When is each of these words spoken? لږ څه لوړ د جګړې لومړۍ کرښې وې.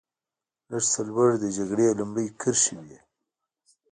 لږ 0.69 0.83
څه 0.91 1.01
لوړ 1.09 1.29
د 1.39 1.45
جګړې 1.57 1.87
لومړۍ 1.99 2.27
کرښې 2.41 2.75
وې. 2.83 2.99